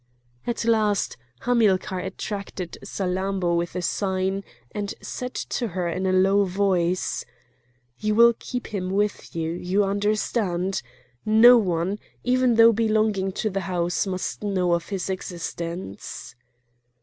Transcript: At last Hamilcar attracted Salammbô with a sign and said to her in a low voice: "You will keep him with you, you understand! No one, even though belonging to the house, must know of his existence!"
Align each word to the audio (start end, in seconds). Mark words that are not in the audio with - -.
At 0.47 0.65
last 0.65 1.15
Hamilcar 1.41 1.99
attracted 1.99 2.79
Salammbô 2.83 3.55
with 3.55 3.75
a 3.75 3.83
sign 3.83 4.43
and 4.71 4.95
said 4.99 5.35
to 5.35 5.67
her 5.77 5.87
in 5.87 6.07
a 6.07 6.11
low 6.11 6.43
voice: 6.43 7.23
"You 7.99 8.15
will 8.15 8.33
keep 8.39 8.65
him 8.73 8.89
with 8.89 9.35
you, 9.35 9.51
you 9.51 9.83
understand! 9.83 10.81
No 11.23 11.59
one, 11.59 11.99
even 12.23 12.55
though 12.55 12.73
belonging 12.73 13.31
to 13.33 13.51
the 13.51 13.61
house, 13.69 14.07
must 14.07 14.41
know 14.41 14.73
of 14.73 14.89
his 14.89 15.07
existence!" 15.07 16.33